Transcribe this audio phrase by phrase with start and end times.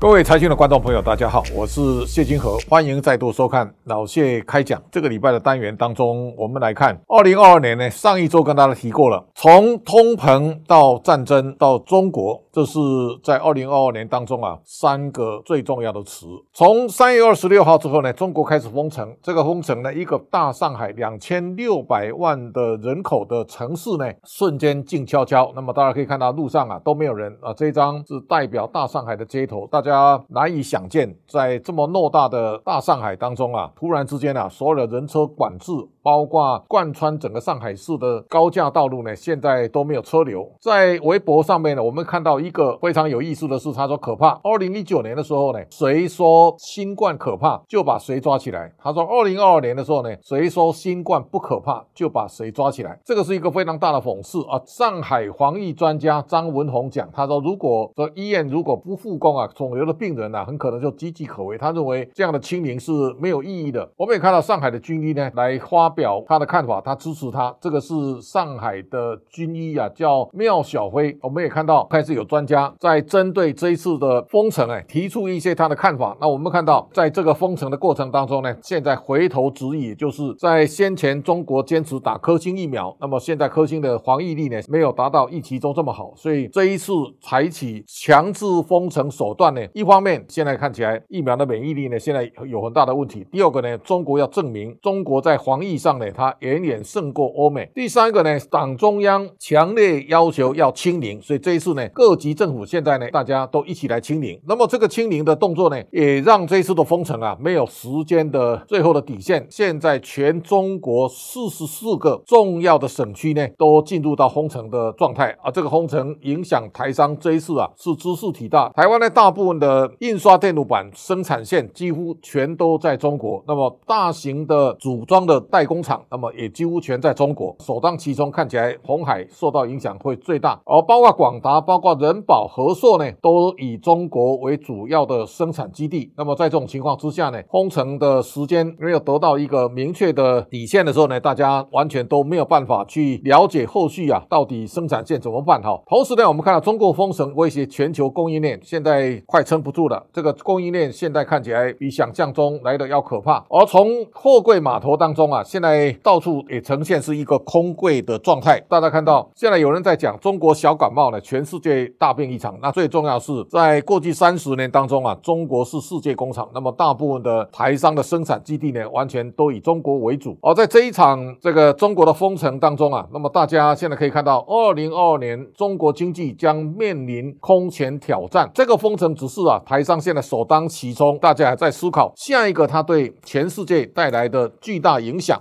[0.00, 4.80] 各位财经的观众朋友，大家好，我是谢金河，欢迎再度收看老谢开讲。
[4.92, 12.80] 这个礼拜的单元当中，我们来看二零二二年呢，上一周跟大家提过了，从通膨到战争到中国，这是
[13.22, 16.26] 在二零二二年当中啊三个最重要的词。
[16.52, 25.52] 从三月二十六号之后呢，中国开始封城，这个封城呢，一个大上海两千六百万的人口的城市呢，瞬间静悄悄。
[25.54, 30.20] 那么大家可以看到路上啊都没有人啊，这张是代表大上海的街头，大家。
[30.30, 35.70] 难以想见，在这么偌大的大上海当中啊，突然之间啊，所有的人车管制，
[36.02, 40.50] 包括贯穿整个上海市的高架道路呢，现在都没有车流。
[40.60, 44.40] 在微博上面呢，我们看到一一个非常有意思的是，他说可怕。
[44.42, 48.72] 二零一九年的时候呢，谁说新冠可怕，就把谁抓起来。
[48.78, 52.98] 他说二零二二年的时候呢，谁说新冠不可怕，就把谁抓起来。
[53.04, 54.58] 这个是一个非常大的讽刺啊！
[54.66, 61.58] 上海防疫专家张文宏讲，他说如果说医院如果不复工啊，肿瘤的病人呢，很可能就岌岌可危。
[61.58, 63.86] 他认为这样的清零是没有意义的。
[63.98, 67.54] 我们也看到上海的军医呢，来发表他的看法，他支持他。
[67.60, 71.14] 这个是上海的军医啊，叫缪小辉。
[71.20, 76.16] 我们也看到开始有专专家在针对这一次的封城，哎，提出一些他的看法。
[76.20, 89.60] 那我们看到，在这个封城的过程当中呢，现在回头指引，就是在先前中国坚持打科兴疫苗，那么现在科兴的防疫力呢，没有达到预期中这么好，所以这一次采取强制封城手段呢。
[89.74, 93.26] 一方面，现在看起来疫苗的免疫力呢，现在有很大的问题。
[93.32, 97.68] 第二个呢，中国要证明中国在防疫上呢，它远远胜过欧美。
[97.74, 104.40] 第三个呢，党中央强烈要求要清零，所以这一次呢，各级政府现在呢，大家都一起来清零。
[104.48, 109.46] 那么这个清零的动作呢，也让这一次的封城啊，没有时间的最后的底线。
[109.50, 115.50] 现在全中国四十四个重要的省区呢，都进入到封城的状态啊。
[115.50, 118.68] 这个封城影响台商这一次啊，是知识体大。
[118.70, 119.58] 台湾的大部分。
[119.58, 127.56] 的印刷电路板生产线几乎全都在中国，那么大型的组装的代工厂，那么也几乎全在中国。
[127.58, 136.10] 首当其冲，看起来红海受到影响会最大，而包括广达、包括人人保、和硕呢，都以中国为主要的生产基地。
[136.16, 145.60] 那么在这种情况之下呢，封城的时间没有得到一个明确的底线的时候呢，大家完全都没有办法去了解后续啊，到底生产线怎么办？
[145.60, 149.42] 哈，同时呢，我们看到中国封城威胁全球供应链，现在快。
[149.48, 153.42] 撑不住了，这个供应链现在看起来比想象中来的要可怕。
[153.48, 158.60] 而从货柜码头当中啊，现在到处也呈现是一个空柜的状态。
[158.68, 162.58] 大家看到，现在有人在讲中国小感冒呢，全世界大病一场。
[162.60, 170.36] 那最重要是在过去三十年当中啊，中国是世界工厂，那么大部分的台商的生产基地呢，完全都以中国为主。
[170.42, 178.50] 而在这一场这个中国的封城当中啊，那么大家现在可以看到，二零二二年中国经济将面临空前挑战。
[178.52, 179.28] 这个封城只。
[179.28, 185.38] 是啊，台商现在首当其冲，大家还在思考下一个它对全世界带来的巨大影响。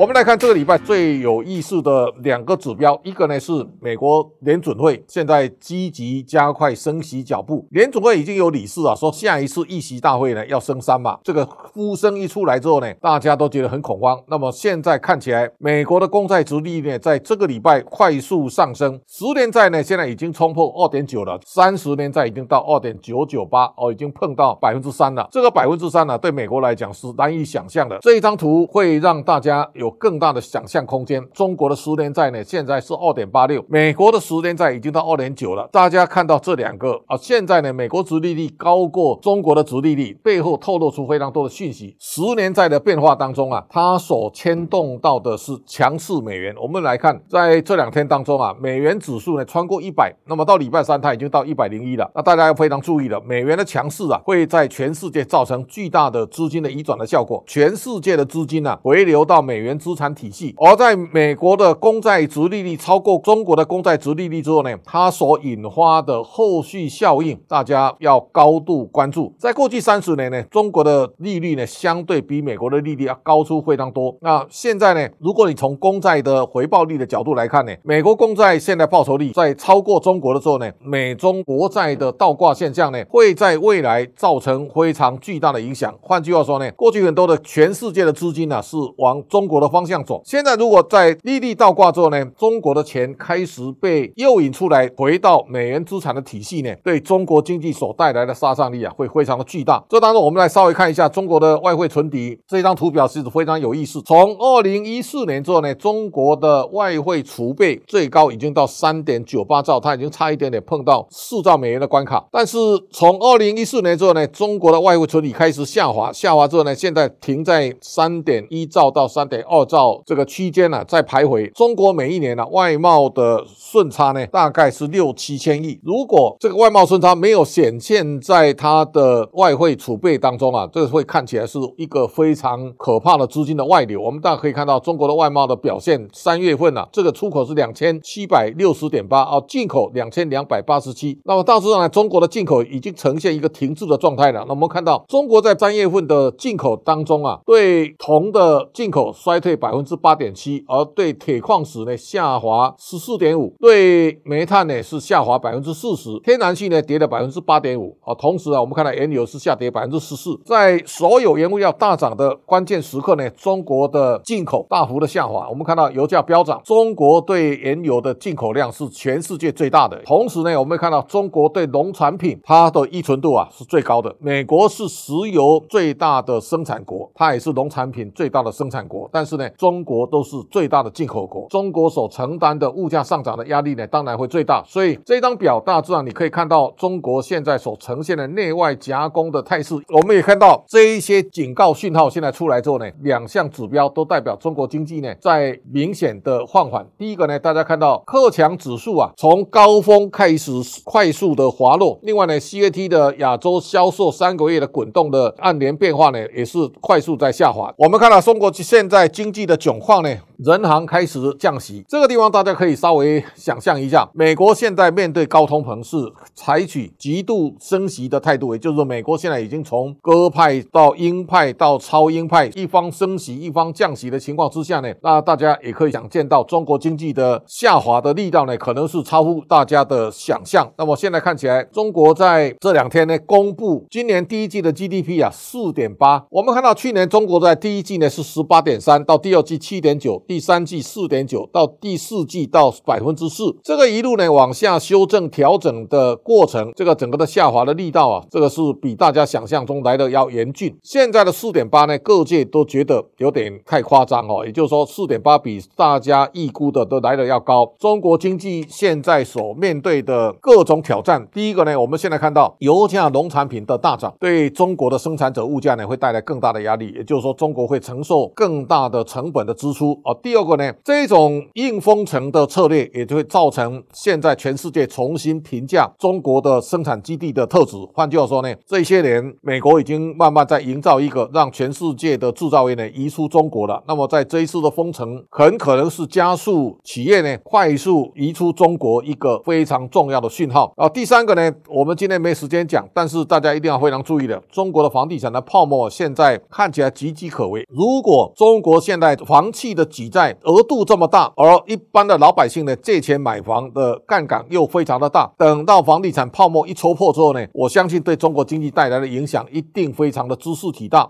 [0.00, 3.52] 我们来看这个礼拜最有意思的两个指标，一个呢是
[3.82, 14.18] 美国联准会现在积极加快升息脚步，联准会已经有理事啊说下一次议息大会呢要升三嘛，这个呼声一出来之后呢，大家都觉得很恐慌。
[14.28, 25.28] 那么现在看起来，美国的公债值利率呢在这个礼拜快速上升，十年债呢现在已经冲破二点九了，三十年债已经到二点九九八哦，已经碰到百分之三了。
[25.30, 27.98] 这个百分之三呢，对美国来讲是难以想象的。
[28.00, 29.89] 这一张图会让大家有。
[29.98, 31.22] 更大的想象空间。
[31.32, 35.68] 中国的十年债呢，现在是二点八六，美国的十年债已经到二点九了。
[35.72, 41.96] 大家看到这两个啊，现在呢，美国殖利率高过中国的殖利率，背后透露出非常多的讯息。
[41.98, 46.54] 十年债的变化当中啊，它所牵动到的是强势美元。
[46.60, 52.10] 我们来看，在这两天当中啊，美元指数呢穿过一百，那么到礼拜三它已经到一百零一了。
[52.14, 57.42] 那大家要非常注意了，美元的强势啊，会在全世界造成巨大的资金的移转的效果。
[57.46, 59.70] 全世界的资金呢回流到美元。
[59.80, 69.34] 资产体系，而在美国的公债值利率超过中国的公债值利率之后呢，它所引发的后续效应，大家要高度关注。
[69.38, 74.14] 在过去三十年呢，中国的利率呢，相对比美国的利率要高出非常多。
[74.20, 85.94] 那现在呢，如果你从公债的回报率的角度来看呢，美国公债现在报酬率在超过中国的时候呢，美中国债的倒挂现象呢，会在未来造成非常巨大的影响。
[86.02, 89.59] 换句话说呢，过去很多的全世界的资金呢，是往中国。
[89.60, 90.20] 的方向走。
[90.24, 99.82] 现在如果在利率倒挂之后呢，中国的钱开始被诱引出来，回到美元资产的体系呢，对中国经济所带来的杀伤力啊，会非常的巨大。
[99.88, 102.38] 这当中，我们来稍微看一下中国的外汇存底。
[102.46, 104.00] 这张图表是非常有意思。
[104.02, 112.26] 从二零一四年之后呢，中国的外汇储备最高已经到三点九八兆，它已经差一点点碰到四兆美元的关卡。
[112.30, 112.58] 但是
[112.90, 121.50] 从二零一四年之后呢，中国的外汇存底开始下滑，下滑之后呢，现在停在三点一兆到三点二兆这个区间呢，在徘徊。
[121.52, 125.80] 中国每一年呢，外贸的顺差呢，大概是六七千亿。
[125.82, 134.00] 如果这个外贸顺差没有显现在它的外汇储备当中啊，这会看起来是一个非常可怕的资金的外流。
[134.00, 141.18] 我们大家可以看到中国的外贸的表现，三月份呢，这个出口是两千七百六十点八啊，进口两千两百八十七。
[141.24, 144.44] 那么大致上呢，中国的进口已经呈现一个停滞的状态了。
[144.46, 158.14] 那我们看到中国在三月份的进口当中啊，对铜的进口衰退百分之八点七，而对铁矿石呢下滑十四点五，对煤炭呢是下滑百分之四十，天然气呢跌了百分之八点五啊。
[158.14, 165.48] 同时啊，我们看到原油是下跌百分之十四，在所有原物料大涨的关键时刻呢，中国的进口大幅的下滑。
[165.48, 170.00] 我们看到油价飙涨，中国对原油的进口量是全世界最大的。
[170.04, 174.14] 同时呢，我们看到中国对农产品它的依存度啊是最高的。
[174.18, 179.08] 美国是石油最大的生产国，它也是农产品最大的生产国。
[179.12, 184.62] 但是是呢，中国都是最大的进口国，中国所承担的物价上涨的压力呢，当然会最大。
[184.66, 189.74] 所以这张表大致上你可以看到中国现在所呈现的内外夹攻的态势。
[189.88, 196.84] 我们也看到这一些警告讯号现在出来之后呢，两项指标都代表中国经济呢在明显的放缓。
[196.98, 200.50] 第一个呢，大家看到克强指数啊从高峰开始
[200.84, 201.98] 快速的滑落。
[202.02, 207.72] 另外呢，CAT 的亚洲销售三个月的滚动的按年变化呢也是快速在下滑。
[207.76, 210.08] 我们看到中国现在经济的窘况呢。
[210.42, 215.98] 人行开始降息，这个地方大家可以稍微想象一下，美国现在面对高通膨是
[216.34, 230.72] 采取极度升息的态度，也就是说，美国现在已经从鸽派到鹰派到超鹰派，一方升息一方降息的情况之下呢，那大家也可以想见到中国经济的下滑的力道呢，可能是超乎大家的想象。
[230.78, 236.24] 那么现在看起来，中国在这两天呢，公布今年第一季的 GDP 啊，四点八。
[236.30, 240.22] 我们看到去年中国在第一季呢是十八点三，到第二季七点九。
[240.28, 250.72] 第三季四点九到第四季到百分之四，这个一路呢往下修正调整的过程，这个整个的下滑的力道啊，这个是比大家想象中来的要严峻。
[250.84, 257.74] 现在的四点八呢，各界都觉得有点太夸张哦，也就是说四点八比大家预估的都来的要高。
[257.80, 270.14] 中国经济现在所面对的各种挑战，第一个呢，我们现在看到油价、农产品的大涨，对中国的生产者物价呢会带来更大的压力，也就是说中国会承受更大的成本的支出啊。
[270.22, 277.76] 第二个呢，这种硬封城的策略也就会造成现在全世界重新评价中国的生产基地的特质。
[277.94, 283.82] 换句话说呢，这些年美国已经慢慢在营造一个让全世界的制造业呢移出中国了。
[283.86, 290.72] 那么在这一次的封城，很可能是加速企业呢快速移出中国一个非常重要的讯号。
[290.76, 297.66] 啊，第三个呢，我们今天没时间讲，但是大家一定要非常注意的，中国的房地产的泡沫现在看起来岌岌可危。
[297.68, 311.08] 如果中国现现在房企的举债额度这么大，而一般的老百姓呢借钱买房的杠杆又非常的大，等到房地产泡沫一戳破之后呢，我相信对中国经济带来的影响一定非常的知识体大。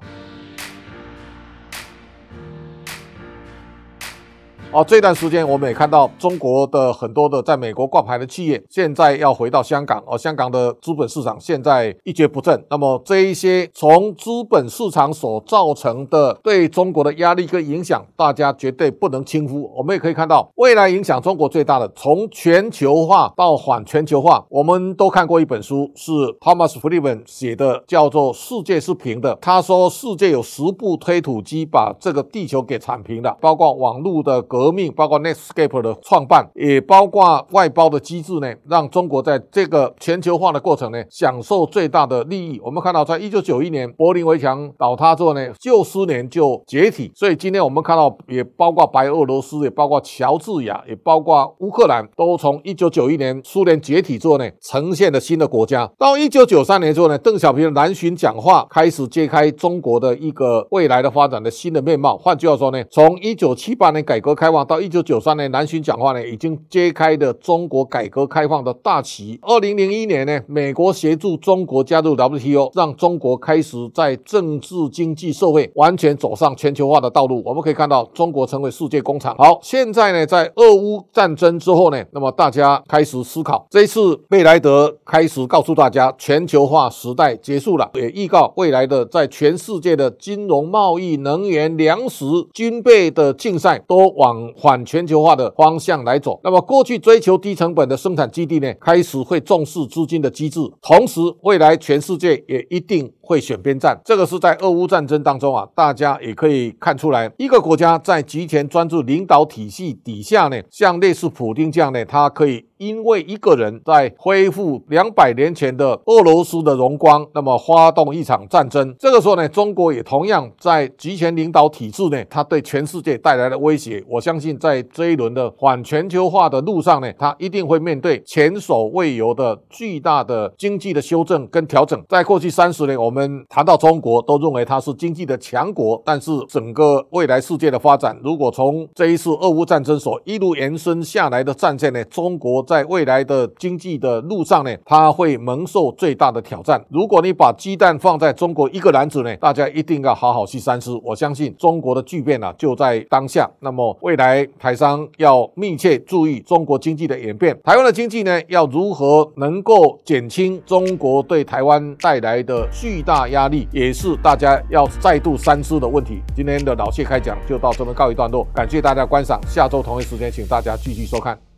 [4.72, 10.00] 哦，这段时间我们也看到中国的很多的在美国挂牌的企业，现在要回到香港。
[10.06, 12.64] 哦，香港的资本市场现在一蹶不振。
[12.70, 19.68] 那么这一些从资本市场所造成的对中国的压力跟影响，大家绝对不能轻忽。
[19.76, 29.34] 我们也可以看到，未来影响中国最大的，从全球化到反全球化，我们都看过一本书，是 Thomas Friedman 写的，叫做《世界是平的》。
[29.40, 34.59] 他说，世界有十部推土机把这个地球给铲平了，包括网络的革。
[34.60, 42.60] 革命包括 Netscape 的创办，也包括外包的机制呢，让中国在这个全球化的过程呢，享受最大的利益。
[42.62, 47.10] 我们看到，在一九九一年柏林围墙倒塌之后呢，旧苏联就解体。
[47.14, 55.90] 所以今天我们看到，也包括白俄罗斯，也包括乔治亚，也包括乌克兰，都从一九九一年苏联解体之后呢，呈现了新的国家。
[55.98, 62.18] 到一九九三年之后呢，邓小平的南巡讲话开始揭开中国的一个未来的发展的新的面貌。
[62.18, 69.38] 换句话说呢，从一九七八年改革开开放到一九九三年南巡讲话呢，已经揭开了中国改革开放的大旗。
[69.42, 77.40] 二零零一年呢，美国协助中国加入 WTO，让中国开始在政治、经济、社会完全走上全球化的道路。
[77.46, 79.36] 我们可以看到，中国成为世界工厂。
[79.38, 96.40] 好，现在呢，在俄乌战争之后呢，那么大家开始思考，这一次贝莱德开始告诉大家，全球化时代结束了，也预告未来的在全世界的金融、贸易、能源、粮食、军备的竞赛都往反全球化的方向来走。
[96.44, 104.00] 那么过去追求低成本的生产基地呢，开始会重视资金的机制，同时未来全世界也一定会选边站。
[104.04, 112.69] 这个是在俄乌战争当中啊，大家也可以看出来，一个国家在集权专制领导体系底下呢，像类似普京这样呢，他可以。
[112.80, 118.96] 因为一个人在恢复两百年前的俄罗斯的荣光，那么发动一场战争。
[118.98, 124.02] 这个时候呢，中国也同样在集权领导体制呢，它对全世界带来的威胁。
[124.08, 132.02] 我相信在这一轮的反全球化的路上呢，它一定会面对前所未有的巨大的经济的修正跟调整。
[132.08, 142.64] 在过去三十年，我们谈到中国，都认为它是经济的强国，但是整个未来世界的发展，如果从这一次俄乌战争所一路延伸下来的战线呢，中国。
[142.70, 146.80] 在未来的经济的路上呢，它会蒙受最大的挑战。
[146.88, 150.96] 如果你把鸡蛋放在中国一个篮子呢，大家一定要好好去三思。
[151.02, 153.50] 我相信中国的巨变呢就在当下。
[153.58, 166.22] 那么未来台商要密切注意中国经济的演变，台湾的经济呢要如何能够减轻中国对台湾带来的巨大压力，也是大家要再度三思的问题。
[166.36, 171.49] 今天的老谢开讲就到这边告一段落，感谢大家观赏，下周同一时间请大家继续收看。